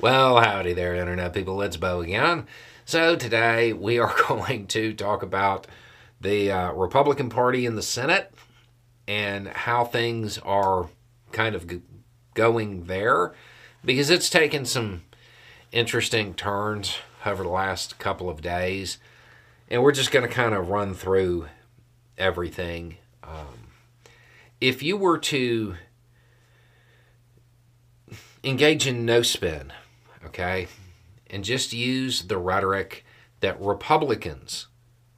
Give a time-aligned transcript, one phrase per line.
[0.00, 1.62] Well, howdy there, Internet people.
[1.62, 2.48] It's Beau again.
[2.84, 5.68] So, today we are going to talk about
[6.20, 8.34] the uh, Republican Party in the Senate
[9.06, 10.88] and how things are
[11.30, 11.82] kind of g-
[12.34, 13.34] going there
[13.84, 15.04] because it's taken some
[15.70, 18.98] interesting turns over the last couple of days.
[19.70, 21.46] And we're just going to kind of run through
[22.18, 22.96] everything.
[23.22, 23.70] Um,
[24.60, 25.76] if you were to
[28.42, 29.72] engage in no spin,
[30.26, 30.68] okay?
[31.28, 33.04] And just use the rhetoric
[33.40, 34.68] that Republicans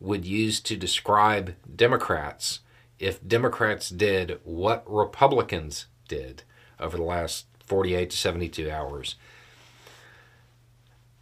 [0.00, 2.60] would use to describe Democrats
[2.98, 6.42] if Democrats did what Republicans did
[6.80, 9.16] over the last 48 to 72 hours.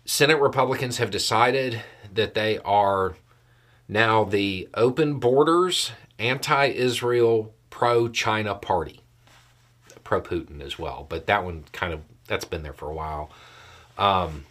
[0.04, 1.82] Senate Republicans have decided
[2.12, 3.16] that they are
[3.88, 9.00] now the open borders, anti Israel, pro China party.
[10.04, 13.30] Pro Putin as well, but that one kind of that's been there for a while.
[13.98, 14.46] Um,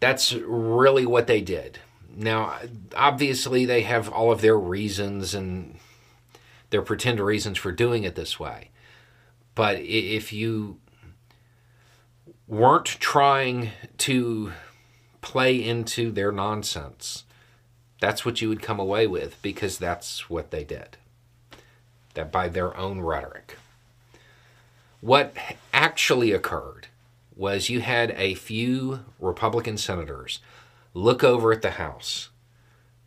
[0.00, 1.78] that's really what they did.
[2.16, 2.58] Now,
[2.96, 5.78] obviously, they have all of their reasons and
[6.70, 8.70] their pretend reasons for doing it this way.
[9.54, 10.78] But if you
[12.46, 14.52] weren't trying to
[15.20, 17.24] play into their nonsense,
[18.00, 20.96] that's what you would come away with because that's what they did.
[22.14, 23.56] That by their own rhetoric.
[25.00, 25.34] What
[25.72, 26.88] actually occurred
[27.40, 30.40] was you had a few Republican senators
[30.92, 32.28] look over at the House.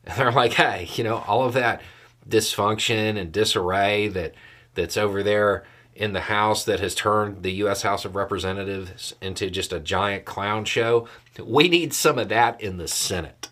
[0.06, 1.82] And they're like, hey, you know, all of that
[2.28, 4.34] dysfunction and disarray that
[4.74, 5.64] that's over there
[5.96, 7.84] in the House that has turned the U.S.
[7.84, 11.08] House of Representatives into just a giant clown show.
[11.42, 13.48] We need some of that in the Senate.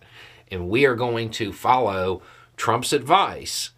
[0.51, 2.21] And we are going to follow
[2.57, 3.69] Trump's advice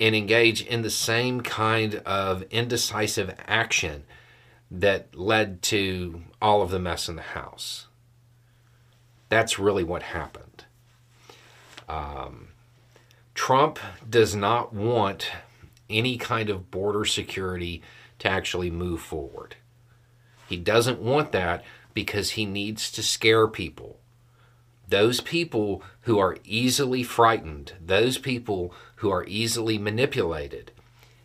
[0.00, 4.04] and engage in the same kind of indecisive action
[4.70, 7.86] that led to all of the mess in the house.
[9.28, 10.64] That's really what happened.
[11.88, 12.48] Um,
[13.34, 15.30] Trump does not want
[15.90, 17.82] any kind of border security
[18.20, 19.56] to actually move forward.
[20.48, 21.64] He doesn't want that
[21.94, 23.98] because he needs to scare people.
[24.88, 30.72] Those people who are easily frightened, those people who are easily manipulated,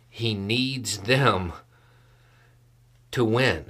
[0.08, 1.52] he needs them
[3.12, 3.66] to win.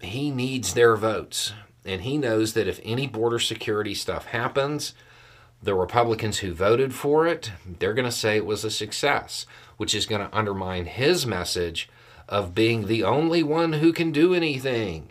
[0.00, 1.52] He needs their votes.
[1.84, 4.94] And he knows that if any border security stuff happens,
[5.62, 9.94] the Republicans who voted for it, they're going to say it was a success, which
[9.94, 11.88] is going to undermine his message
[12.28, 15.10] of being the only one who can do anything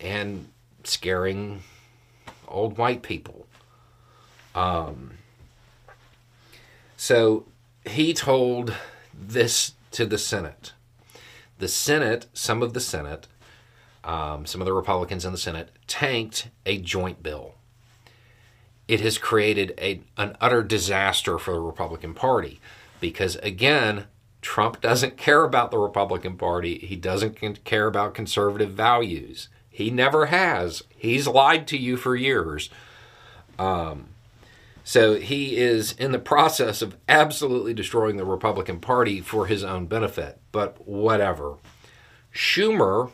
[0.00, 0.48] and
[0.84, 1.62] scaring
[2.46, 3.46] old white people.
[4.54, 5.12] Um,
[6.96, 7.44] so
[7.84, 8.74] he told
[9.12, 10.72] this to the Senate.
[11.58, 13.26] The Senate, some of the Senate,
[14.04, 17.54] um, some of the Republicans in the Senate, tanked a joint bill.
[18.88, 22.60] It has created a, an utter disaster for the Republican Party
[23.00, 24.06] because, again,
[24.42, 26.78] Trump doesn't care about the Republican Party.
[26.78, 29.48] He doesn't care about conservative values.
[29.68, 30.82] He never has.
[30.96, 32.70] He's lied to you for years.
[33.58, 34.08] Um,
[34.88, 39.86] so he is in the process of absolutely destroying the Republican Party for his own
[39.86, 40.38] benefit.
[40.52, 41.56] But whatever.
[42.32, 43.10] Schumer,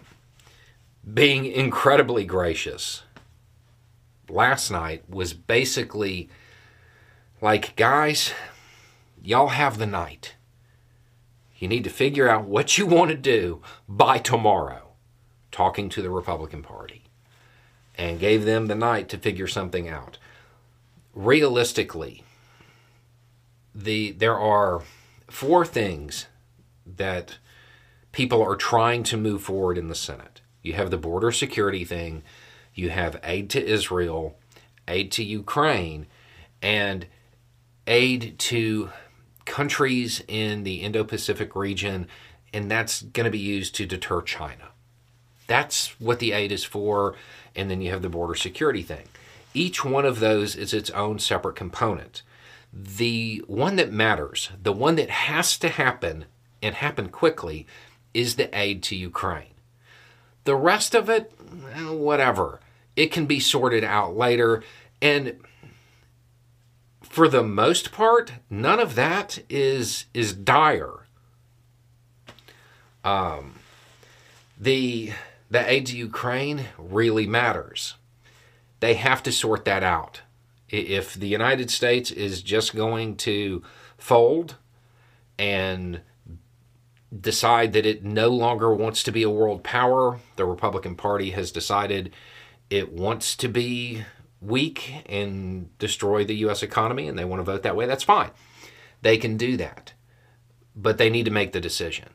[1.14, 3.04] being incredibly gracious
[4.28, 6.28] last night, was basically
[7.40, 8.34] like, guys,
[9.22, 10.34] y'all have the night.
[11.56, 14.90] You need to figure out what you want to do by tomorrow,
[15.50, 17.04] talking to the Republican Party,
[17.94, 20.18] and gave them the night to figure something out.
[21.14, 22.24] Realistically,
[23.74, 24.82] the there are
[25.28, 26.26] four things
[26.86, 27.38] that
[28.12, 30.40] people are trying to move forward in the Senate.
[30.62, 32.22] You have the border security thing,
[32.74, 34.36] you have aid to Israel,
[34.88, 36.06] aid to Ukraine,
[36.60, 37.06] and
[37.86, 38.90] aid to
[39.44, 42.06] countries in the Indo Pacific region,
[42.52, 44.68] and that's going to be used to deter China.
[45.46, 47.14] That's what the aid is for.
[47.54, 49.08] And then you have the border security thing.
[49.54, 52.22] Each one of those is its own separate component.
[52.72, 56.24] The one that matters, the one that has to happen
[56.62, 57.66] and happen quickly,
[58.14, 59.54] is the aid to Ukraine.
[60.44, 61.32] The rest of it,
[61.76, 62.60] whatever.
[62.96, 64.62] It can be sorted out later.
[65.00, 65.38] And
[67.02, 71.06] for the most part, none of that is is dire.
[73.04, 73.56] Um,
[74.58, 75.12] the
[75.50, 77.94] the aid to Ukraine really matters.
[78.82, 80.22] They have to sort that out.
[80.68, 83.62] If the United States is just going to
[83.96, 84.56] fold
[85.38, 86.00] and
[87.20, 90.18] decide that it no longer wants to be a world power.
[90.34, 92.12] The Republican Party has decided
[92.70, 94.02] it wants to be
[94.40, 96.64] weak and destroy the U.S.
[96.64, 97.86] economy, and they want to vote that way.
[97.86, 98.32] That's fine.
[99.02, 99.92] They can do that.
[100.74, 102.08] But they need to make the decision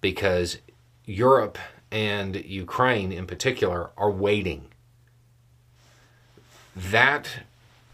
[0.00, 0.56] because
[1.04, 1.58] Europe
[1.90, 4.70] and Ukraine in particular are waiting.
[6.76, 7.42] That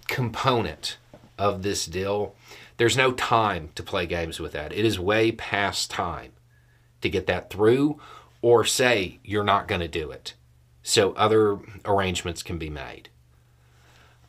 [0.07, 0.97] component
[1.39, 2.35] of this deal,
[2.77, 4.73] there's no time to play games with that.
[4.73, 6.33] It is way past time
[7.01, 8.01] to get that through
[8.43, 10.35] or say you're not going to do it
[10.83, 13.09] so other arrangements can be made.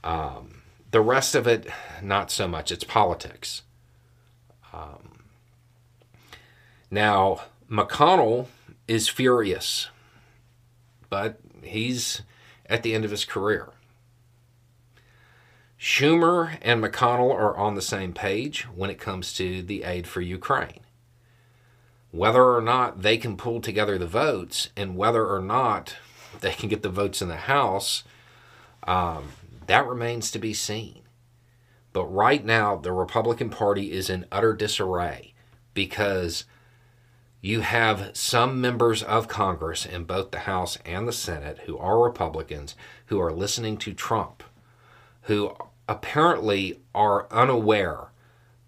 [0.03, 0.61] Um,
[0.91, 1.67] the rest of it,
[2.01, 2.71] not so much.
[2.71, 3.61] It's politics.
[4.73, 5.23] Um,
[6.89, 8.47] now, McConnell
[8.87, 9.89] is furious,
[11.09, 12.21] but he's
[12.65, 13.69] at the end of his career.
[15.81, 20.21] Schumer and McConnell are on the same page when it comes to the aid for
[20.21, 20.81] Ukraine.
[22.11, 25.95] Whether or not they can pull together the votes and whether or not
[26.39, 28.03] they can get the votes in the House,
[28.83, 29.29] um,
[29.65, 31.01] that remains to be seen.
[31.93, 35.33] But right now, the Republican Party is in utter disarray
[35.73, 36.45] because
[37.41, 42.03] you have some members of Congress in both the House and the Senate who are
[42.03, 42.75] Republicans
[43.07, 44.43] who are listening to Trump,
[45.23, 45.55] who
[45.91, 48.11] apparently are unaware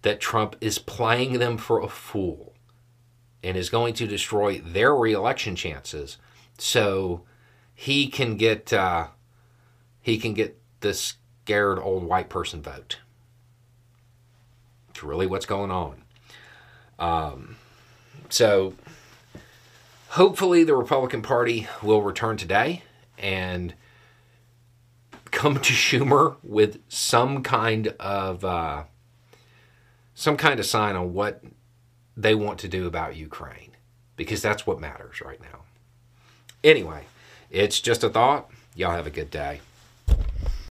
[0.02, 2.52] that Trump is playing them for a fool
[3.42, 6.18] and is going to destroy their reelection chances
[6.58, 7.22] so
[7.74, 9.06] he can get uh,
[10.02, 12.98] he can get the scared old white person vote.
[14.90, 16.02] It's really what's going on.
[16.98, 17.56] Um,
[18.28, 18.74] so
[20.08, 22.82] hopefully the Republican Party will return today
[23.18, 23.74] and
[25.34, 28.84] come to Schumer with some kind of uh,
[30.14, 31.42] some kind of sign on what
[32.16, 33.72] they want to do about Ukraine
[34.16, 35.60] because that's what matters right now.
[36.62, 37.04] Anyway,
[37.50, 38.48] it's just a thought.
[38.74, 39.60] Y'all have a good day.